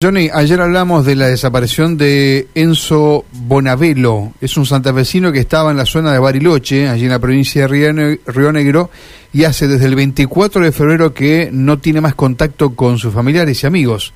Johnny, 0.00 0.30
ayer 0.32 0.60
hablamos 0.60 1.04
de 1.04 1.16
la 1.16 1.26
desaparición 1.26 1.98
de 1.98 2.46
Enzo 2.54 3.24
Bonavelo. 3.32 4.32
Es 4.40 4.56
un 4.56 4.64
santafesino 4.64 5.32
que 5.32 5.40
estaba 5.40 5.72
en 5.72 5.76
la 5.76 5.86
zona 5.86 6.12
de 6.12 6.20
Bariloche, 6.20 6.88
allí 6.88 7.06
en 7.06 7.10
la 7.10 7.18
provincia 7.18 7.66
de 7.66 8.20
Río 8.24 8.52
Negro, 8.52 8.90
y 9.32 9.42
hace 9.42 9.66
desde 9.66 9.86
el 9.86 9.96
24 9.96 10.62
de 10.62 10.70
febrero 10.70 11.12
que 11.12 11.50
no 11.52 11.80
tiene 11.80 12.00
más 12.00 12.14
contacto 12.14 12.76
con 12.76 12.98
sus 12.98 13.12
familiares 13.12 13.60
y 13.64 13.66
amigos. 13.66 14.12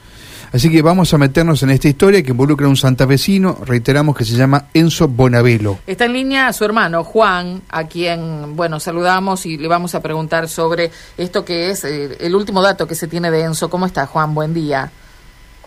Así 0.52 0.70
que 0.70 0.82
vamos 0.82 1.12
a 1.14 1.18
meternos 1.18 1.64
en 1.64 1.70
esta 1.70 1.88
historia 1.88 2.22
que 2.22 2.30
involucra 2.30 2.68
a 2.68 2.70
un 2.70 2.76
santafesino, 2.76 3.58
reiteramos 3.66 4.16
que 4.16 4.24
se 4.24 4.36
llama 4.36 4.66
Enzo 4.74 5.08
Bonavelo. 5.08 5.80
Está 5.88 6.04
en 6.04 6.12
línea 6.12 6.52
su 6.52 6.64
hermano 6.64 7.02
Juan, 7.02 7.60
a 7.68 7.88
quien, 7.88 8.54
bueno, 8.54 8.78
saludamos 8.78 9.46
y 9.46 9.56
le 9.56 9.66
vamos 9.66 9.96
a 9.96 10.00
preguntar 10.00 10.48
sobre 10.48 10.92
esto 11.18 11.44
que 11.44 11.70
es 11.70 11.82
eh, 11.82 12.18
el 12.20 12.36
último 12.36 12.62
dato 12.62 12.86
que 12.86 12.94
se 12.94 13.08
tiene 13.08 13.32
de 13.32 13.42
Enzo. 13.42 13.68
¿Cómo 13.68 13.86
está 13.86 14.06
Juan? 14.06 14.32
Buen 14.32 14.54
día. 14.54 14.92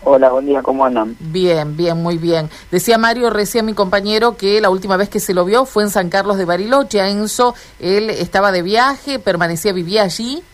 Hola, 0.08 0.28
buen 0.28 0.46
día, 0.46 0.62
¿cómo 0.62 0.84
andan? 0.84 1.16
Bien, 1.18 1.76
bien, 1.76 2.00
muy 2.00 2.16
bien. 2.16 2.48
Decía 2.70 2.96
Mario 2.96 3.28
recién 3.28 3.66
mi 3.66 3.72
compañero 3.72 4.36
que 4.36 4.60
la 4.60 4.70
última 4.70 4.96
vez 4.96 5.08
que 5.08 5.18
se 5.18 5.34
lo 5.34 5.44
vio 5.44 5.64
fue 5.64 5.82
en 5.82 5.90
San 5.90 6.10
Carlos 6.10 6.38
de 6.38 6.44
Bariloche. 6.44 7.00
A 7.00 7.08
Enzo, 7.08 7.56
él 7.80 8.10
estaba 8.10 8.52
de 8.52 8.62
viaje, 8.62 9.18
permanecía, 9.18 9.72
vivía 9.72 10.04
allí. 10.04 10.44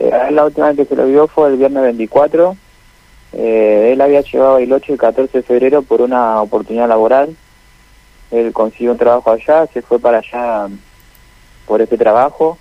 Eh, 0.00 0.10
la 0.30 0.46
última 0.46 0.68
vez 0.68 0.78
que 0.78 0.86
se 0.86 0.96
lo 0.96 1.04
vio 1.06 1.26
fue 1.26 1.50
el 1.50 1.58
viernes 1.58 1.82
24. 1.82 2.56
Eh, 3.34 3.90
él 3.92 4.00
había 4.00 4.22
llegado 4.22 4.48
a 4.48 4.52
Bariloche 4.54 4.94
el 4.94 4.98
14 4.98 5.36
de 5.36 5.44
febrero 5.44 5.82
por 5.82 6.00
una 6.00 6.40
oportunidad 6.40 6.88
laboral. 6.88 7.36
Él 8.30 8.50
consiguió 8.54 8.92
un 8.92 8.98
trabajo 8.98 9.30
allá, 9.30 9.66
se 9.74 9.82
fue 9.82 9.98
para 9.98 10.20
allá 10.20 10.68
por 11.66 11.82
ese 11.82 11.98
trabajo. 11.98 12.56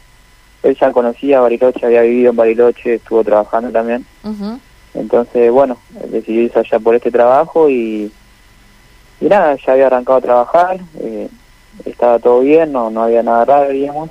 Él 0.63 0.77
ya 0.77 0.91
conocía 0.91 1.39
Bariloche, 1.39 1.85
había 1.85 2.02
vivido 2.02 2.31
en 2.31 2.35
Bariloche, 2.35 2.95
estuvo 2.95 3.23
trabajando 3.23 3.72
también. 3.72 4.05
Entonces, 4.93 5.52
bueno, 5.52 5.77
decidí 6.09 6.41
irse 6.41 6.59
allá 6.59 6.79
por 6.79 6.95
este 6.95 7.11
trabajo 7.11 7.70
y, 7.70 8.11
y 9.19 9.25
nada, 9.25 9.55
ya 9.55 9.73
había 9.73 9.88
arrancado 9.88 10.17
a 10.19 10.22
trabajar, 10.22 10.80
eh, 11.00 11.30
estaba 11.85 12.19
todo 12.19 12.41
bien, 12.41 12.72
no, 12.72 12.89
no 12.89 13.03
había 13.03 13.23
nada 13.23 13.45
raro, 13.45 13.69
digamos. 13.69 14.09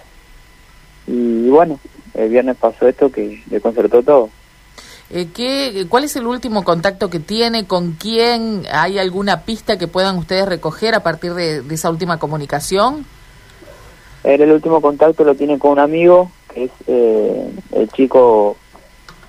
Y, 1.06 1.48
bueno, 1.48 1.78
el 2.14 2.28
viernes 2.28 2.56
pasó 2.56 2.88
esto 2.88 3.10
que 3.10 3.42
le 3.48 3.60
concertó 3.60 4.02
todo. 4.02 4.30
Eh, 5.10 5.28
¿qué, 5.34 5.86
¿Cuál 5.88 6.04
es 6.04 6.16
el 6.16 6.26
último 6.26 6.64
contacto 6.64 7.10
que 7.10 7.20
tiene? 7.20 7.66
¿Con 7.66 7.92
quién? 7.92 8.64
¿Hay 8.72 8.98
alguna 8.98 9.42
pista 9.42 9.76
que 9.78 9.86
puedan 9.86 10.16
ustedes 10.16 10.46
recoger 10.46 10.94
a 10.94 11.02
partir 11.02 11.34
de, 11.34 11.62
esa 11.70 11.90
última 11.90 12.18
comunicación? 12.18 13.04
el 14.24 14.52
último 14.52 14.80
contacto 14.80 15.24
lo 15.24 15.34
tiene 15.34 15.58
con 15.58 15.72
un 15.72 15.78
amigo, 15.80 16.30
que 16.54 16.64
es 16.64 16.70
eh, 16.86 17.50
el 17.72 17.90
chico 17.90 18.56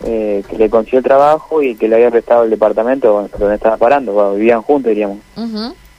eh, 0.03 0.43
que 0.49 0.57
le 0.57 0.69
consiguió 0.69 0.99
el 0.99 1.05
trabajo 1.05 1.61
y 1.61 1.75
que 1.75 1.87
le 1.87 1.95
había 1.95 2.11
prestado 2.11 2.43
el 2.43 2.49
departamento 2.49 3.29
donde 3.37 3.55
estaba 3.55 3.77
parando, 3.77 4.33
vivían 4.35 4.61
juntos, 4.61 4.89
diríamos. 4.89 5.17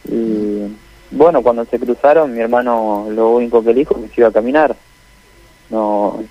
Y 0.06 0.76
bueno, 1.10 1.42
cuando 1.42 1.64
se 1.64 1.78
cruzaron, 1.78 2.32
mi 2.32 2.40
hermano 2.40 3.06
lo 3.10 3.30
único 3.30 3.62
que 3.62 3.72
le 3.72 3.80
dijo 3.80 3.94
que 3.94 4.08
se 4.08 4.20
iba 4.20 4.28
a 4.28 4.32
caminar, 4.32 4.76
no, 5.70 6.22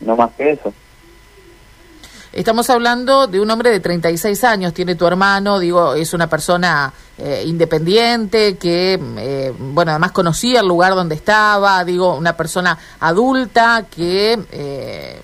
no 0.00 0.16
más 0.16 0.32
que 0.32 0.50
eso. 0.50 0.72
Estamos 2.32 2.70
hablando 2.70 3.26
de 3.26 3.40
un 3.40 3.50
hombre 3.50 3.70
de 3.70 3.80
36 3.80 4.42
años, 4.44 4.72
tiene 4.72 4.94
tu 4.94 5.06
hermano, 5.06 5.58
digo, 5.58 5.92
es 5.92 6.14
una 6.14 6.30
persona 6.30 6.90
eh, 7.18 7.44
independiente 7.46 8.56
que, 8.56 8.98
eh, 9.18 9.52
bueno, 9.58 9.90
además 9.90 10.12
conocía 10.12 10.60
el 10.60 10.66
lugar 10.66 10.94
donde 10.94 11.14
estaba, 11.14 11.84
digo, 11.84 12.16
una 12.16 12.34
persona 12.34 12.78
adulta 13.00 13.84
que 13.94 14.38
eh, 14.50 15.20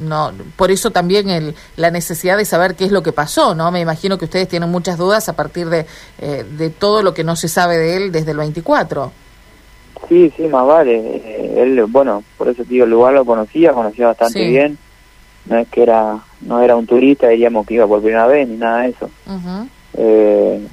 no 0.00 0.32
por 0.56 0.70
eso 0.70 0.90
también 0.90 1.28
el, 1.30 1.54
la 1.76 1.90
necesidad 1.90 2.36
de 2.36 2.44
saber 2.44 2.74
qué 2.74 2.84
es 2.84 2.92
lo 2.92 3.02
que 3.02 3.12
pasó, 3.12 3.54
¿no? 3.54 3.70
Me 3.70 3.80
imagino 3.80 4.18
que 4.18 4.24
ustedes 4.24 4.48
tienen 4.48 4.70
muchas 4.70 4.98
dudas 4.98 5.28
a 5.28 5.36
partir 5.36 5.68
de, 5.68 5.86
eh, 6.18 6.44
de 6.58 6.70
todo 6.70 7.02
lo 7.02 7.14
que 7.14 7.24
no 7.24 7.36
se 7.36 7.48
sabe 7.48 7.76
de 7.78 7.96
él 7.96 8.12
desde 8.12 8.32
el 8.32 8.38
24. 8.38 9.12
Sí, 10.08 10.32
sí, 10.36 10.42
más 10.44 10.66
vale. 10.66 10.98
Eh, 10.98 11.54
él, 11.58 11.84
bueno, 11.88 12.24
por 12.36 12.48
eso 12.48 12.64
digo, 12.64 12.84
el 12.84 12.90
lugar 12.90 13.12
lo 13.12 13.24
conocía, 13.24 13.72
conocía 13.72 14.08
bastante 14.08 14.46
bien. 14.46 14.78
No 15.46 15.56
es 15.58 15.68
que 15.68 15.82
era, 15.82 16.18
no 16.40 16.60
era 16.60 16.76
un 16.76 16.86
turista, 16.86 17.28
diríamos 17.28 17.66
que 17.66 17.74
iba 17.74 17.86
por 17.86 18.00
primera 18.02 18.26
vez 18.26 18.48
ni 18.48 18.56
nada 18.56 18.82
de 18.82 18.88
eso. 18.88 19.10
eh, 19.94 20.66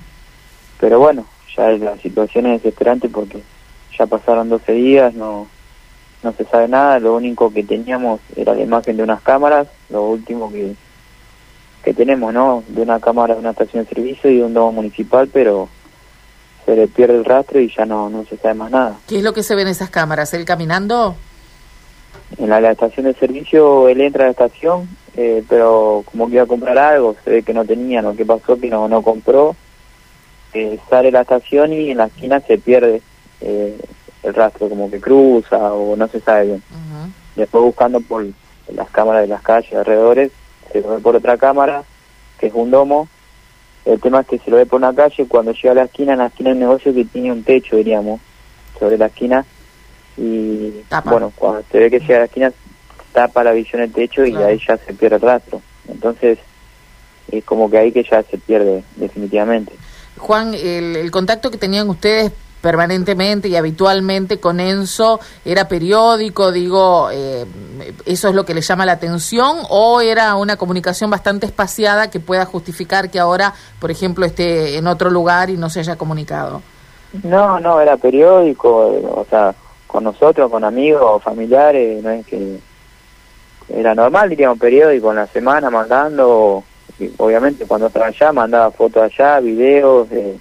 pero 0.80 1.00
bueno, 1.00 1.26
ya 1.56 1.70
la 1.70 1.98
situación 1.98 2.48
es 2.48 2.62
desesperante 2.64 3.10
porque 3.10 3.42
ya 3.98 4.06
pasaron 4.06 4.50
12 4.50 4.72
días, 4.74 5.14
no 5.14 5.48
no 6.24 6.34
se 6.34 6.46
sabe 6.46 6.68
nada, 6.68 7.00
lo 7.00 7.16
único 7.16 7.52
que 7.52 7.64
teníamos 7.64 8.20
era 8.36 8.54
la 8.54 8.62
imagen 8.62 8.98
de 8.98 9.04
unas 9.04 9.22
cámaras, 9.22 9.68
lo 9.90 10.04
último 10.04 10.52
que, 10.52 10.74
que 11.84 11.94
tenemos, 11.94 12.34
¿no? 12.34 12.64
De 12.68 12.82
una 12.82 13.00
cámara 13.00 13.36
de 13.36 13.40
una 13.40 13.52
estación 13.52 13.84
de 13.84 13.90
servicio 13.90 14.32
y 14.32 14.38
de 14.38 14.44
un 14.44 14.54
domo 14.54 14.72
municipal, 14.72 15.30
pero 15.32 15.70
se 16.66 16.76
le 16.76 16.88
pierde 16.88 17.16
el 17.16 17.26
rastro 17.26 17.62
y 17.62 17.74
ya 17.74 17.86
no, 17.86 18.10
no 18.10 18.26
se 18.26 18.38
sabe 18.38 18.56
más 18.56 18.72
nada. 18.72 18.98
¿Qué 19.08 19.18
es 19.18 19.24
lo 19.24 19.34
que 19.34 19.44
se 19.44 19.56
ve 19.56 19.62
en 19.62 19.70
esas 19.70 19.90
cámaras? 19.90 20.34
¿Él 20.34 20.44
caminando? 20.44 21.16
En 22.38 22.50
la, 22.50 22.60
estación 22.72 23.06
de 23.06 23.14
servicio, 23.14 23.88
él 23.88 24.02
entra 24.02 24.24
a 24.24 24.28
la 24.28 24.32
estación, 24.32 24.90
eh, 25.16 25.44
pero 25.48 26.04
como 26.12 26.28
que 26.28 26.34
iba 26.34 26.44
a 26.44 26.48
comprar 26.48 26.78
algo, 26.78 27.16
se 27.24 27.30
ve 27.30 27.44
que 27.44 27.54
no 27.54 27.64
tenía, 27.64 28.02
¿no? 28.02 28.16
¿Qué 28.16 28.26
pasó? 28.26 28.60
Que 28.60 28.70
no, 28.70 28.90
no 28.90 29.02
compró, 29.02 29.56
eh, 30.54 30.78
sale 30.90 31.12
la 31.12 31.22
estación 31.22 31.72
y 31.72 31.92
en 31.92 31.98
la 31.98 32.06
esquina 32.08 32.42
se 32.42 32.58
pierde. 32.58 33.02
Eh, 33.40 33.78
el 34.24 34.34
rastro 34.34 34.70
como 34.70 34.90
que 34.90 35.00
cruza 35.00 35.74
o 35.74 35.96
no 35.96 36.08
se 36.08 36.20
sabe 36.20 36.46
bien. 36.46 36.64
Después 37.36 37.64
buscando 37.64 38.00
por 38.02 38.26
las 38.74 38.90
cámaras 38.90 39.22
de 39.22 39.28
las 39.28 39.42
calles 39.42 39.74
alrededores, 39.74 40.32
se 40.72 40.82
lo 40.82 40.96
ve 40.96 41.00
por 41.00 41.16
otra 41.16 41.38
cámara, 41.38 41.84
que 42.40 42.48
es 42.48 42.54
un 42.54 42.72
domo. 42.72 43.08
El 43.86 44.02
tema 44.02 44.22
es 44.22 44.28
que 44.28 44.40
se 44.40 44.52
lo 44.52 44.58
ve 44.58 44.66
por 44.66 44.78
una 44.78 44.94
calle, 44.94 45.26
cuando 45.28 45.54
llega 45.54 45.72
a 45.72 45.76
la 45.76 45.84
esquina, 45.84 46.14
en 46.14 46.20
la 46.20 46.28
esquina 46.28 46.50
del 46.50 46.60
negocio 46.60 46.94
que 46.94 47.06
tiene 47.06 47.32
un 47.32 47.44
techo, 47.44 47.78
diríamos, 47.78 48.20
sobre 48.78 48.98
la 48.98 49.06
esquina. 49.06 49.46
Y 50.18 50.84
bueno, 51.06 51.32
cuando 51.36 51.64
se 51.72 51.80
ve 51.80 51.90
que 51.90 52.00
llega 52.00 52.16
a 52.16 52.20
la 52.20 52.26
esquina, 52.26 52.52
tapa 53.14 53.44
la 53.44 53.52
visión 53.52 53.82
del 53.82 53.94
techo 53.94 54.26
y 54.26 54.36
ahí 54.36 54.60
ya 54.68 54.78
se 54.78 54.94
pierde 54.94 55.16
el 55.16 55.22
rastro. 55.22 55.62
Entonces, 55.88 56.40
es 57.32 57.44
como 57.46 57.70
que 57.70 57.78
ahí 57.78 57.92
que 57.92 58.04
ya 58.04 58.24
se 58.24 58.38
pierde 58.38 58.84
definitivamente. 58.96 59.74
Juan, 60.18 60.54
el, 60.54 60.96
el 60.96 61.12
contacto 61.12 61.52
que 61.52 61.58
tenían 61.58 61.90
ustedes 61.90 62.32
permanentemente 62.62 63.48
y 63.48 63.56
habitualmente 63.56 64.40
con 64.40 64.60
Enzo 64.60 65.20
era 65.46 65.68
periódico, 65.68 66.52
digo, 66.52 67.10
eh, 67.12 67.46
¿eso 68.06 68.30
es 68.30 68.36
lo 68.36 68.46
que 68.46 68.54
le 68.54 68.62
llama 68.62 68.86
la 68.86 68.94
atención 68.94 69.58
o 69.70 70.02
era 70.02 70.36
una 70.36 70.58
comunicación 70.58 71.10
bastante 71.10 71.46
espaciada 71.46 72.10
que 72.10 72.20
pueda 72.20 72.46
justificar 72.46 73.10
que 73.10 73.20
ahora, 73.20 73.54
por 73.80 73.92
ejemplo, 73.92 74.26
esté 74.26 74.78
en 74.78 74.88
otro 74.88 75.10
lugar 75.10 75.50
y 75.50 75.58
no 75.58 75.70
se 75.70 75.80
haya 75.82 75.96
comunicado? 75.96 76.62
No, 77.24 77.60
no, 77.60 77.80
era 77.80 77.98
periódico, 77.98 78.70
o 78.70 79.26
sea, 79.30 79.54
con 79.86 80.04
nosotros, 80.04 80.52
con 80.52 80.64
amigos, 80.64 81.24
familiares, 81.24 82.04
no 82.04 82.10
es 82.10 82.26
que 82.26 82.60
era 83.70 83.96
normal, 83.96 84.30
diríamos, 84.30 84.60
periódico 84.60 85.12
en 85.12 85.18
la 85.18 85.28
semana 85.28 85.70
mandando, 85.70 86.64
obviamente 87.18 87.66
cuando 87.66 87.88
estaba 87.88 88.08
allá 88.08 88.32
mandaba 88.32 88.72
fotos 88.72 89.04
allá, 89.04 89.40
videos, 89.40 90.08
eh, 90.12 90.38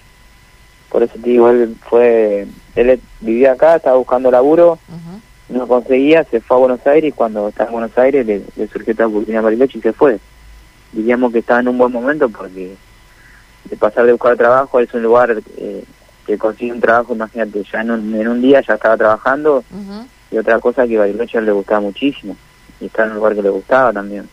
por 0.90 1.02
eso 1.02 1.14
te 1.14 1.30
digo, 1.30 1.50
él 1.50 1.76
fue, 1.88 2.46
él 2.74 3.00
vivía 3.20 3.52
acá, 3.52 3.76
estaba 3.76 3.96
buscando 3.96 4.30
laburo, 4.30 4.78
no 5.48 5.66
conseguía, 5.66 6.24
se 6.24 6.40
fue 6.40 6.56
a 6.56 6.60
Buenos 6.60 6.86
Aires 6.86 7.08
y 7.08 7.12
cuando 7.12 7.48
estaba 7.48 7.68
en 7.68 7.72
Buenos 7.72 7.98
Aires 7.98 8.26
le, 8.26 8.42
surgió 8.68 8.92
esta 8.92 9.06
oportunidad 9.06 9.40
a 9.40 9.44
Bariloche 9.44 9.78
y 9.78 9.82
se 9.82 9.92
fue. 9.92 10.18
Diríamos 10.92 11.32
que 11.32 11.40
estaba 11.40 11.60
en 11.60 11.68
un 11.68 11.78
buen 11.78 11.92
momento 11.92 12.28
porque 12.28 12.74
de 13.64 13.76
pasar 13.76 14.06
de 14.06 14.12
buscar 14.12 14.36
trabajo 14.36 14.80
es 14.80 14.92
un 14.94 15.02
lugar 15.02 15.42
eh, 15.56 15.84
que 16.26 16.38
consigue 16.38 16.72
un 16.72 16.80
trabajo, 16.80 17.14
imagínate, 17.14 17.64
ya 17.70 17.80
en 17.80 17.90
un, 17.90 18.14
en 18.14 18.28
un 18.28 18.40
día 18.40 18.60
ya 18.60 18.74
estaba 18.74 18.96
trabajando 18.96 19.64
y 20.30 20.38
otra 20.38 20.58
cosa 20.58 20.86
que 20.86 20.98
Bariloche 20.98 21.40
le 21.40 21.52
gustaba 21.52 21.80
muchísimo 21.80 22.36
y 22.80 22.86
estaba 22.86 23.06
en 23.06 23.12
un 23.12 23.18
lugar 23.18 23.34
que 23.34 23.42
le 23.42 23.50
gustaba 23.50 23.92
también. 23.92 24.28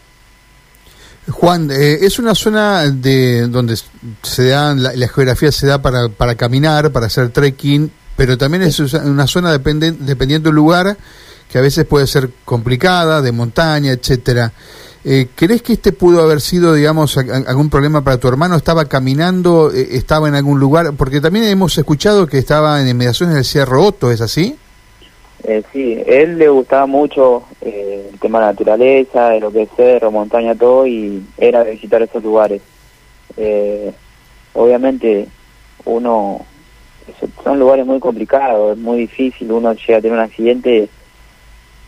Juan, 1.30 1.72
eh, 1.72 2.00
es 2.02 2.20
una 2.20 2.36
zona 2.36 2.90
de 2.90 3.48
donde 3.48 3.78
se 4.22 4.48
da 4.48 4.76
la, 4.76 5.08
geografía 5.08 5.52
se 5.52 5.68
da 5.68 5.82
para, 5.82 6.10
para 6.10 6.36
caminar, 6.36 6.92
para 6.92 7.06
hacer 7.06 7.30
trekking, 7.30 7.92
pero 8.18 8.38
también 8.38 8.64
es 8.64 8.80
una 8.80 9.28
zona 9.28 9.52
depende, 9.52 9.92
dependiendo 9.94 10.50
del 10.50 10.56
lugar 10.56 10.98
que 11.50 11.58
a 11.60 11.62
veces 11.62 11.86
puede 11.86 12.08
ser 12.08 12.32
complicada, 12.44 13.22
de 13.22 13.32
montaña, 13.32 13.92
etcétera. 13.92 14.52
Eh, 15.06 15.28
¿Crees 15.36 15.62
que 15.62 15.74
este 15.74 15.92
pudo 15.92 16.22
haber 16.22 16.40
sido, 16.42 16.74
digamos, 16.74 17.18
algún 17.18 17.70
problema 17.70 18.04
para 18.04 18.18
tu 18.18 18.28
hermano? 18.28 18.56
¿Estaba 18.56 18.86
caminando? 18.86 19.72
Eh, 19.74 19.90
¿Estaba 19.92 20.28
en 20.30 20.36
algún 20.36 20.60
lugar? 20.60 20.94
Porque 20.94 21.22
también 21.22 21.46
hemos 21.46 21.78
escuchado 21.78 22.26
que 22.26 22.38
estaba 22.38 22.82
en 22.82 22.88
inmediaciones 22.88 23.36
del 23.36 23.46
Cerro 23.46 23.84
Otto, 23.84 24.12
¿es 24.12 24.22
así? 24.22 24.58
Eh, 25.46 25.62
sí, 25.74 26.02
él 26.06 26.38
le 26.38 26.48
gustaba 26.48 26.86
mucho 26.86 27.44
eh, 27.62 28.10
el 28.14 28.20
tema 28.20 28.40
de 28.40 28.46
la 28.46 28.52
naturaleza, 28.52 29.30
de 29.30 29.42
lo 29.42 29.52
que 29.52 29.64
es 29.64 29.70
cerro, 29.76 30.10
montaña, 30.10 30.56
todo, 30.56 30.88
y 30.88 31.22
era 31.38 31.64
visitar 31.64 32.02
esos 32.02 32.24
lugares. 32.24 32.62
Eh, 33.36 33.92
obviamente, 34.54 35.28
uno, 35.84 36.46
son 37.44 37.60
lugares 37.60 37.86
muy 37.86 38.00
complicados, 38.00 38.78
es 38.78 38.82
muy 38.82 39.00
difícil, 39.00 39.52
uno 39.52 39.74
llega 39.74 39.98
a 39.98 40.02
tener 40.02 40.18
un 40.18 40.24
accidente 40.24 40.88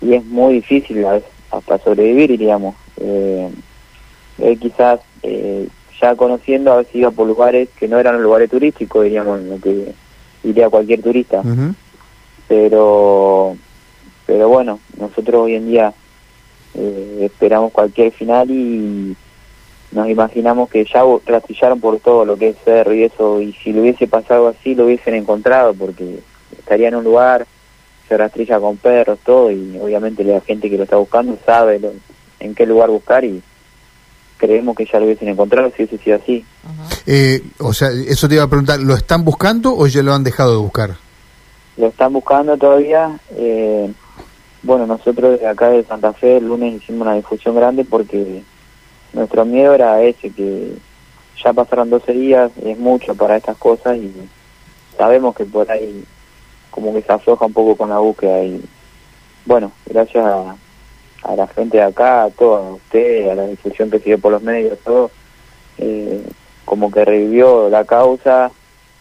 y 0.01 0.13
es 0.13 0.25
muy 0.25 0.55
difícil 0.55 1.05
hasta 1.05 1.77
sobrevivir, 1.77 2.31
diríamos. 2.31 2.75
Eh, 2.97 3.49
él 4.39 4.59
quizás 4.59 4.99
ya 5.23 6.09
ya 6.09 6.15
conociendo 6.17 6.73
a 6.73 6.83
si 6.83 6.97
iba 6.97 7.09
por 7.09 7.25
lugares 7.25 7.69
que 7.79 7.87
no 7.87 7.97
eran 7.97 8.21
lugares 8.21 8.49
turísticos, 8.49 9.05
diríamos, 9.05 9.41
lo 9.43 9.57
que 9.61 9.93
iría 10.43 10.69
cualquier 10.69 11.01
turista. 11.01 11.41
Pero, 12.47 13.55
pero 14.25 14.49
bueno, 14.49 14.79
nosotros 14.99 15.43
hoy 15.43 15.55
en 15.55 15.67
día 15.67 15.93
eh, 16.75 17.21
esperamos 17.21 17.71
cualquier 17.71 18.11
final 18.11 18.49
y 18.51 19.15
nos 19.91 20.09
imaginamos 20.09 20.69
que 20.69 20.85
ya 20.85 21.03
rastrillaron 21.25 21.79
por 21.79 21.99
todo 21.99 22.25
lo 22.25 22.37
que 22.37 22.49
es 22.49 22.57
cerro 22.65 22.93
y 22.93 23.03
eso, 23.03 23.41
y 23.41 23.53
si 23.53 23.71
lo 23.71 23.81
hubiese 23.81 24.07
pasado 24.07 24.47
así 24.49 24.75
lo 24.75 24.85
hubiesen 24.85 25.15
encontrado 25.15 25.73
porque 25.73 26.19
estaría 26.57 26.89
en 26.89 26.95
un 26.95 27.03
lugar, 27.03 27.47
se 28.07 28.17
rastrilla 28.17 28.59
con 28.59 28.77
perros, 28.77 29.19
todo, 29.25 29.49
y 29.51 29.77
obviamente 29.81 30.23
la 30.23 30.41
gente 30.41 30.69
que 30.69 30.77
lo 30.77 30.83
está 30.83 30.97
buscando 30.97 31.37
sabe 31.45 31.79
lo- 31.79 31.93
en 32.39 32.53
qué 32.53 32.65
lugar 32.65 32.89
buscar 32.89 33.23
y 33.23 33.41
creemos 34.37 34.75
que 34.75 34.85
ya 34.85 34.99
lo 34.99 35.05
hubiesen 35.05 35.29
encontrado 35.29 35.69
si 35.75 35.83
hubiese 35.83 36.03
sido 36.03 36.17
así. 36.17 36.45
Eh, 37.07 37.41
o 37.59 37.73
sea, 37.73 37.89
eso 37.89 38.27
te 38.27 38.35
iba 38.35 38.43
a 38.43 38.49
preguntar, 38.49 38.79
¿lo 38.79 38.95
están 38.95 39.23
buscando 39.23 39.75
o 39.75 39.87
ya 39.87 40.03
lo 40.03 40.13
han 40.13 40.23
dejado 40.23 40.51
de 40.51 40.57
buscar? 40.57 40.97
Lo 41.77 41.87
están 41.87 42.13
buscando 42.13 42.57
todavía. 42.57 43.19
eh, 43.31 43.91
bueno, 44.63 44.87
nosotros 44.87 45.33
desde 45.33 45.47
acá 45.47 45.69
de 45.69 45.83
Santa 45.83 46.11
Fe 46.13 46.37
el 46.37 46.47
lunes 46.47 46.81
hicimos 46.81 47.03
una 47.03 47.13
difusión 47.13 47.55
grande 47.55 47.85
porque 47.85 48.41
nuestro 49.13 49.45
miedo 49.45 49.75
era 49.75 50.01
ese, 50.01 50.31
que 50.31 50.73
ya 51.43 51.53
pasaron 51.53 51.91
12 51.91 52.11
días, 52.13 52.51
es 52.63 52.77
mucho 52.79 53.13
para 53.13 53.37
estas 53.37 53.57
cosas 53.57 53.97
y 53.97 54.11
sabemos 54.97 55.35
que 55.35 55.45
por 55.45 55.69
ahí 55.69 56.03
como 56.71 56.93
que 56.93 57.03
se 57.03 57.11
afloja 57.11 57.45
un 57.45 57.53
poco 57.53 57.75
con 57.75 57.89
la 57.89 57.99
búsqueda 57.99 58.43
y 58.43 58.59
bueno, 59.45 59.71
gracias 59.85 60.25
a, 60.25 60.55
a 61.21 61.35
la 61.35 61.47
gente 61.47 61.77
de 61.77 61.83
acá, 61.83 62.23
a 62.23 62.29
todos, 62.31 62.65
a 62.65 62.73
usted, 62.73 63.29
a 63.29 63.35
la 63.35 63.45
difusión 63.47 63.91
que 63.91 63.99
siguió 63.99 64.19
por 64.19 64.31
los 64.31 64.41
medios, 64.41 64.79
todo, 64.79 65.11
eh, 65.77 66.23
como 66.65 66.89
que 66.89 67.05
revivió 67.05 67.69
la 67.69 67.85
causa. 67.85 68.49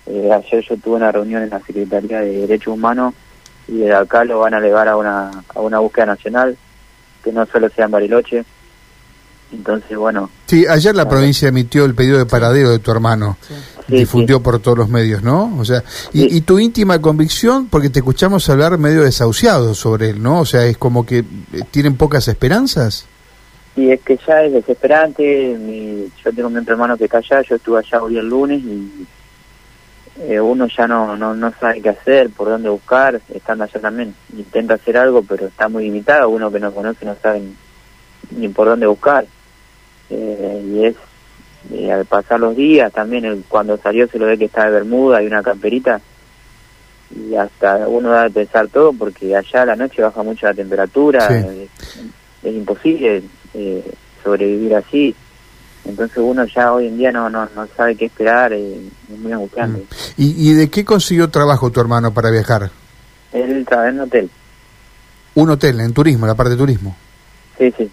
Eh, 0.06 0.30
ayer 0.32 0.64
yo 0.68 0.76
tuve 0.76 0.96
una 0.96 1.10
reunión 1.12 1.42
en 1.42 1.50
la 1.50 1.60
Secretaría 1.60 2.20
de 2.20 2.40
Derechos 2.40 2.74
Humanos 2.74 3.14
y 3.68 3.78
de 3.78 3.94
acá 3.94 4.24
lo 4.24 4.40
van 4.40 4.54
a 4.54 4.58
elevar 4.58 4.88
a 4.88 4.96
una, 4.96 5.30
a 5.54 5.60
una 5.60 5.78
búsqueda 5.78 6.06
nacional, 6.06 6.56
que 7.22 7.32
no 7.32 7.46
solo 7.46 7.68
sea 7.70 7.86
en 7.86 7.90
Bariloche. 7.90 8.44
Entonces, 9.52 9.96
bueno, 9.96 10.30
Sí, 10.46 10.66
ayer 10.66 10.94
la 10.94 11.02
Ah. 11.02 11.08
provincia 11.08 11.48
emitió 11.48 11.84
el 11.84 11.94
pedido 11.94 12.18
de 12.18 12.26
paradero 12.26 12.70
de 12.70 12.78
tu 12.80 12.90
hermano. 12.90 13.36
Sí. 13.46 13.54
Sí, 13.88 13.96
difundió 13.98 14.42
por 14.42 14.58
todos 14.60 14.76
los 14.78 14.88
medios, 14.88 15.22
¿no? 15.22 15.56
O 15.58 15.64
sea, 15.64 15.82
y, 16.12 16.20
Sí. 16.22 16.28
y 16.32 16.40
tu 16.40 16.58
íntima 16.58 17.00
convicción, 17.00 17.66
porque 17.68 17.90
te 17.90 17.98
escuchamos 18.00 18.48
hablar 18.48 18.78
medio 18.78 19.02
desahuciado 19.02 19.74
sobre 19.74 20.10
él, 20.10 20.22
¿no? 20.22 20.40
O 20.40 20.46
sea, 20.46 20.64
es 20.64 20.76
como 20.78 21.04
que 21.06 21.18
eh, 21.18 21.24
tienen 21.70 21.96
pocas 21.96 22.26
esperanzas. 22.28 23.06
y 23.76 23.90
es 23.90 24.00
que 24.02 24.16
ya 24.26 24.42
es 24.44 24.52
desesperante. 24.52 25.56
Mi, 25.58 26.06
yo 26.24 26.32
tengo 26.32 26.48
mi 26.48 26.58
otro 26.58 26.74
hermano 26.74 26.96
que 26.96 27.04
está 27.06 27.18
allá, 27.18 27.42
yo 27.42 27.56
estuve 27.56 27.80
allá 27.80 28.00
hoy 28.02 28.16
el 28.16 28.28
lunes 28.28 28.62
y 28.62 29.04
eh, 30.20 30.40
uno 30.40 30.66
ya 30.69 30.87
no, 30.87 31.16
no, 31.16 31.34
no 31.34 31.52
sabe 31.58 31.81
qué 31.82 31.88
hacer, 31.90 32.31
por 32.31 32.49
dónde 32.49 32.69
buscar, 32.69 33.20
estando 33.32 33.64
allá 33.64 33.81
también. 33.81 34.14
Intenta 34.37 34.75
hacer 34.75 34.96
algo, 34.96 35.22
pero 35.22 35.46
está 35.46 35.69
muy 35.69 35.84
limitado. 35.84 36.28
Uno 36.28 36.50
que 36.50 36.61
no 36.61 36.72
conoce 36.72 37.05
no 37.05 37.16
sabe 37.22 37.40
ni, 37.40 37.56
ni 38.38 38.49
por 38.49 38.69
dónde 38.69 38.87
buscar. 38.87 39.26
Eh, 40.11 40.62
y 40.66 40.84
es, 40.87 40.96
eh, 41.72 41.90
al 41.93 42.05
pasar 42.06 42.38
los 42.40 42.55
días, 42.55 42.93
también 42.93 43.25
el- 43.25 43.44
cuando 43.49 43.76
salió 43.78 44.06
se 44.08 44.19
lo 44.19 44.26
ve 44.26 44.38
que 44.38 44.44
está 44.46 44.64
de 44.66 44.70
Bermuda 44.70 45.22
y 45.22 45.26
una 45.26 45.43
camperita. 45.43 46.00
Y 47.14 47.34
hasta 47.37 47.87
uno 47.88 48.11
da 48.11 48.25
de 48.25 48.31
pensar 48.31 48.69
todo, 48.69 48.93
porque 48.93 49.34
allá 49.37 49.62
a 49.62 49.66
la 49.66 49.76
noche 49.76 50.02
baja 50.02 50.22
mucho 50.22 50.46
la 50.46 50.55
temperatura. 50.55 51.28
Sí. 51.28 51.34
eh, 51.49 51.69
es 52.43 52.55
imposible 52.55 53.22
sobrevivir 54.22 54.75
así. 54.76 55.14
Entonces 55.86 56.16
uno 56.19 56.44
ya 56.46 56.72
hoy 56.72 56.86
en 56.88 56.96
día 56.98 57.12
no, 57.12 57.28
no, 57.28 57.46
no 57.54 57.66
sabe 57.76 57.94
qué 57.96 58.06
esperar, 58.06 58.52
eh, 58.52 58.81
es 59.12 59.19
muy 59.19 59.32
angustiante. 59.32 59.81
Mm. 59.81 59.84
¿Y, 60.22 60.50
¿Y 60.50 60.54
de 60.54 60.70
qué 60.70 60.84
consiguió 60.84 61.28
trabajo 61.28 61.70
tu 61.70 61.81
hermano 61.81 62.12
para 62.14 62.31
viajar? 62.31 62.70
Él 63.32 63.64
trabaja 63.69 63.88
en 63.90 63.94
un 63.96 64.00
hotel, 64.02 64.31
Un 65.34 65.50
hotel, 65.50 65.81
en 65.81 65.92
turismo, 65.92 66.26
la 66.26 66.34
parte 66.34 66.50
de 66.52 66.56
turismo. 66.56 66.96
sí, 67.58 67.72
sí. 67.76 67.90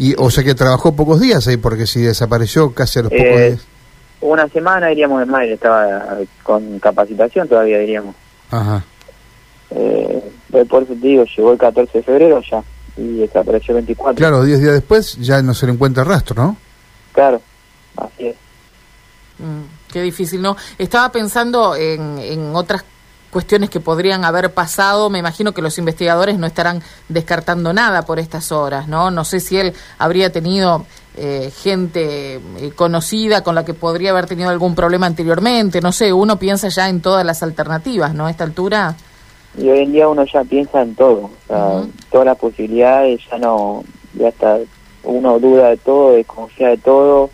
Y, 0.00 0.14
o 0.16 0.30
sea 0.30 0.44
que 0.44 0.54
trabajó 0.54 0.94
pocos 0.94 1.18
días 1.20 1.48
ahí, 1.48 1.56
porque 1.56 1.84
si 1.84 2.00
desapareció 2.02 2.72
casi 2.72 3.00
a 3.00 3.02
los 3.02 3.10
pocos 3.10 3.26
Eh, 3.26 3.48
días. 3.50 3.66
Una 4.20 4.46
semana 4.48 4.86
diríamos 4.88 5.20
en 5.22 5.28
mayo, 5.28 5.54
estaba 5.54 6.18
con 6.44 6.78
capacitación 6.78 7.48
todavía 7.48 7.78
diríamos. 7.78 8.14
Ajá. 8.50 8.84
Eh, 9.70 10.22
pues 10.50 10.68
por 10.68 10.84
eso 10.84 10.92
te 10.94 11.00
digo, 11.08 11.24
llegó 11.24 11.50
el 11.52 11.58
14 11.58 11.98
de 11.98 12.04
febrero 12.04 12.40
ya 12.48 12.62
y 12.96 13.18
desapareció 13.18 13.72
el 13.76 13.84
24. 13.84 14.14
Claro, 14.16 14.44
diez 14.44 14.60
días 14.60 14.72
después 14.74 15.16
ya 15.16 15.42
no 15.42 15.52
se 15.54 15.66
le 15.66 15.72
encuentra 15.72 16.04
rastro, 16.04 16.40
¿no? 16.42 16.56
Claro, 17.12 17.40
así 17.96 18.28
es. 18.28 18.36
Mm, 19.38 19.92
qué 19.92 20.02
difícil, 20.02 20.42
¿no? 20.42 20.56
Estaba 20.78 21.10
pensando 21.10 21.76
en, 21.76 22.18
en 22.18 22.54
otras 22.54 22.84
cuestiones 23.30 23.70
que 23.70 23.80
podrían 23.80 24.24
haber 24.24 24.52
pasado. 24.52 25.10
Me 25.10 25.18
imagino 25.18 25.52
que 25.52 25.62
los 25.62 25.78
investigadores 25.78 26.38
no 26.38 26.46
estarán 26.46 26.82
descartando 27.08 27.72
nada 27.72 28.02
por 28.02 28.18
estas 28.18 28.52
horas, 28.52 28.88
¿no? 28.88 29.10
No 29.10 29.24
sé 29.24 29.40
si 29.40 29.58
él 29.58 29.74
habría 29.98 30.32
tenido 30.32 30.86
eh, 31.16 31.50
gente 31.50 32.36
eh, 32.36 32.72
conocida 32.74 33.42
con 33.42 33.54
la 33.54 33.64
que 33.64 33.74
podría 33.74 34.10
haber 34.10 34.26
tenido 34.26 34.50
algún 34.50 34.74
problema 34.74 35.06
anteriormente. 35.06 35.80
No 35.80 35.92
sé, 35.92 36.12
uno 36.12 36.38
piensa 36.38 36.68
ya 36.68 36.88
en 36.88 37.00
todas 37.00 37.24
las 37.24 37.42
alternativas, 37.42 38.14
¿no? 38.14 38.26
A 38.26 38.30
esta 38.30 38.44
altura. 38.44 38.94
Y 39.56 39.68
hoy 39.68 39.80
en 39.80 39.92
día 39.92 40.08
uno 40.08 40.24
ya 40.24 40.44
piensa 40.44 40.82
en 40.82 40.94
todo, 40.94 41.24
o 41.24 41.32
sea, 41.48 41.82
todas 42.12 42.26
las 42.26 42.38
posibilidades, 42.38 43.20
ya 43.28 43.38
no, 43.38 43.82
ya 44.14 44.28
está, 44.28 44.58
uno 45.04 45.38
duda 45.38 45.70
de 45.70 45.76
todo, 45.78 46.12
desconfía 46.12 46.68
de 46.68 46.76
todo, 46.78 47.30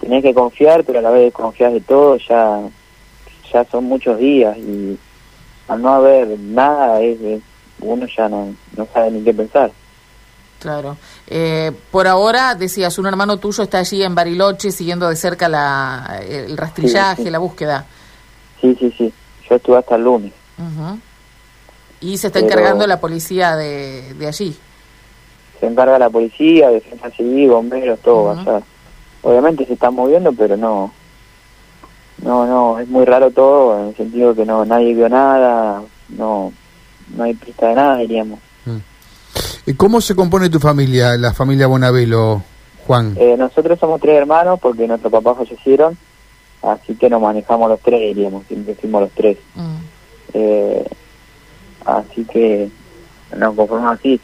tenés 0.00 0.22
que 0.22 0.34
confiar, 0.34 0.84
pero 0.84 0.98
a 0.98 1.02
la 1.02 1.10
vez 1.10 1.24
desconfías 1.24 1.72
de 1.72 1.80
todo, 1.80 2.16
ya, 2.16 2.60
ya 3.52 3.64
son 3.70 3.84
muchos 3.84 4.18
días 4.18 4.56
y 4.58 4.98
al 5.68 5.80
no 5.82 5.94
haber 5.94 6.38
nada, 6.38 7.00
es, 7.00 7.20
es- 7.20 7.42
uno 7.80 8.06
ya 8.16 8.28
no, 8.28 8.54
no 8.76 8.86
sabe 8.94 9.10
ni 9.10 9.22
qué 9.24 9.34
pensar. 9.34 9.70
Claro. 10.60 10.96
Eh, 11.26 11.72
por 11.90 12.06
ahora, 12.06 12.54
decías, 12.54 12.96
un 12.98 13.06
hermano 13.06 13.36
tuyo 13.38 13.62
está 13.64 13.78
allí 13.80 14.02
en 14.02 14.14
Bariloche 14.14 14.70
siguiendo 14.70 15.08
de 15.10 15.16
cerca 15.16 15.48
la, 15.48 16.20
el 16.26 16.56
rastrillaje, 16.56 17.16
Sí, 17.16 17.24
sí. 17.24 17.30
la 17.30 17.38
búsqueda. 17.38 17.84
Sí, 18.60 18.74
sí, 18.80 18.94
sí, 18.96 19.12
yo 19.50 19.56
estuve 19.56 19.76
hasta 19.76 19.96
el 19.96 20.04
lunes. 20.04 20.32
Ujú. 20.56 20.98
Y 22.00 22.16
se 22.16 22.28
está 22.28 22.38
Pero- 22.40 22.50
encargando 22.52 22.86
la 22.86 22.98
policía 23.00 23.56
de, 23.56 24.14
de 24.14 24.26
allí. 24.26 24.56
Se 25.64 25.70
encarga 25.70 25.98
la 25.98 26.10
policía, 26.10 26.68
defensa 26.68 27.10
civil, 27.10 27.48
bomberos, 27.48 27.98
todo 28.00 28.32
allá. 28.32 28.60
Obviamente 29.22 29.64
se 29.64 29.72
están 29.72 29.94
moviendo, 29.94 30.30
pero 30.34 30.58
no, 30.58 30.92
no, 32.22 32.46
no, 32.46 32.78
es 32.78 32.86
muy 32.86 33.06
raro 33.06 33.30
todo, 33.30 33.80
en 33.80 33.88
el 33.88 33.96
sentido 33.96 34.34
que 34.34 34.44
no, 34.44 34.66
nadie 34.66 34.92
vio 34.92 35.08
nada, 35.08 35.82
no, 36.10 36.52
no 37.16 37.24
hay 37.24 37.32
pista 37.32 37.68
de 37.68 37.74
nada, 37.76 37.96
diríamos. 37.96 38.40
¿Y 39.64 39.72
cómo 39.72 40.02
se 40.02 40.14
compone 40.14 40.50
tu 40.50 40.60
familia, 40.60 41.16
la 41.16 41.32
familia 41.32 41.66
Bonavelo, 41.66 42.42
Juan? 42.86 43.14
Eh, 43.18 43.34
nosotros 43.38 43.78
somos 43.78 44.02
tres 44.02 44.16
hermanos 44.16 44.60
porque 44.60 44.86
nuestros 44.86 45.10
papás 45.10 45.38
fallecieron, 45.38 45.96
así 46.60 46.94
que 46.94 47.08
nos 47.08 47.22
manejamos 47.22 47.70
los 47.70 47.80
tres, 47.80 48.14
diríamos, 48.14 48.44
siempre 48.46 48.74
fuimos 48.74 49.00
los 49.00 49.10
tres. 49.12 49.38
Mm. 49.54 49.76
Eh, 50.34 50.84
así 51.86 52.26
que 52.26 52.68
nos 53.34 53.54
conformamos 53.54 53.98
así. 53.98 54.20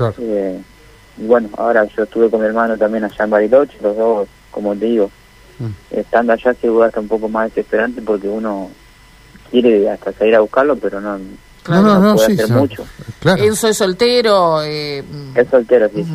Claro. 0.00 0.14
Eh, 0.18 0.60
y 1.18 1.26
bueno, 1.26 1.48
ahora 1.58 1.84
yo 1.84 2.04
estuve 2.04 2.30
con 2.30 2.40
mi 2.40 2.46
hermano 2.46 2.76
también 2.78 3.04
allá 3.04 3.24
en 3.24 3.30
Bariloche, 3.30 3.76
los 3.82 3.96
dos, 3.96 4.28
como 4.50 4.74
te 4.74 4.86
digo, 4.86 5.10
Mm. 5.58 5.72
estando 5.90 6.32
allá 6.32 6.54
se 6.54 6.70
vuelve 6.70 6.86
hasta 6.86 7.00
un 7.00 7.08
poco 7.08 7.28
más 7.28 7.50
desesperante 7.50 8.00
porque 8.00 8.26
uno 8.26 8.70
quiere 9.50 9.90
hasta 9.90 10.10
salir 10.12 10.34
a 10.34 10.40
buscarlo, 10.40 10.74
pero 10.76 11.02
no, 11.02 11.18
Claro. 11.62 11.82
no, 11.82 11.94
no, 11.94 12.00
no, 12.00 12.14
puede 12.14 12.26
sí, 12.28 12.32
hacer 12.32 12.46
sí. 12.46 12.52
mucho. 12.54 12.86
Claro. 13.18 13.42
Enzo 13.44 13.68
es 13.68 13.76
soltero, 13.76 14.62
eh, 14.62 15.04
Es 15.34 15.48
soltero, 15.50 15.90
sí, 15.94 16.06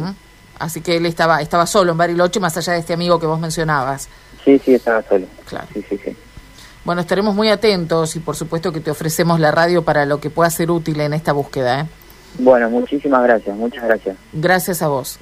así 0.57 0.81
que 0.81 0.97
él 0.97 1.05
estaba, 1.05 1.41
estaba 1.41 1.67
solo 1.67 1.91
en 1.91 1.97
Bariloche, 1.99 2.39
más 2.39 2.57
allá 2.57 2.73
de 2.73 2.79
este 2.79 2.93
amigo 2.93 3.19
que 3.19 3.27
vos 3.27 3.39
mencionabas. 3.39 4.09
sí, 4.43 4.59
sí, 4.65 4.73
estaba 4.73 5.03
solo. 5.03 5.27
Claro. 5.45 5.67
Sí, 5.73 5.85
sí, 5.89 5.99
sí. 6.03 6.15
Bueno, 6.83 7.01
estaremos 7.01 7.35
muy 7.35 7.49
atentos 7.49 8.15
y 8.15 8.19
por 8.21 8.35
supuesto 8.35 8.71
que 8.71 8.79
te 8.79 8.89
ofrecemos 8.89 9.39
la 9.39 9.51
radio 9.51 9.83
para 9.83 10.05
lo 10.07 10.19
que 10.19 10.29
pueda 10.31 10.49
ser 10.49 10.71
útil 10.71 10.99
en 11.01 11.13
esta 11.13 11.33
búsqueda. 11.33 11.81
¿eh? 11.81 11.85
Bueno, 12.37 12.69
muchísimas 12.69 13.23
gracias, 13.23 13.55
muchas 13.55 13.83
gracias. 13.83 14.17
Gracias 14.33 14.81
a 14.81 14.87
vos. 14.87 15.13